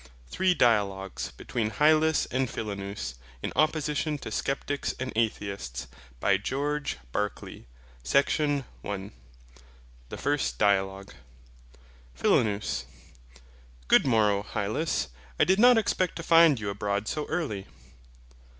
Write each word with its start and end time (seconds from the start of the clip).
THREE 0.31 0.55
DIALOGUES 0.55 1.33
BETWEEN 1.37 1.69
HYLAS 1.69 2.25
AND 2.31 2.49
PHILONOUS, 2.49 3.13
IN 3.43 3.53
OPPOSITION 3.55 4.17
TO 4.17 4.31
SCEPTICS 4.31 4.95
AND 4.99 5.13
ATHEISTS 5.15 5.85
by 6.19 6.37
George 6.37 6.97
Berkeley 7.11 7.67
(1685 8.01 9.13
1753) 10.09 10.09
THE 10.09 10.17
FIRST 10.17 10.57
DIALOGUE 10.57 11.13
PHILONOUS. 12.15 12.85
Good 13.87 14.07
morrow, 14.07 14.41
Hylas: 14.41 15.09
I 15.39 15.43
did 15.43 15.59
not 15.59 15.77
expect 15.77 16.15
to 16.15 16.23
find 16.23 16.59
you 16.59 16.71
abroad 16.71 17.07
so 17.07 17.25
early. 17.27 17.67